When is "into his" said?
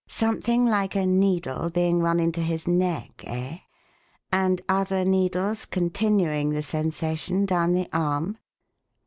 2.19-2.67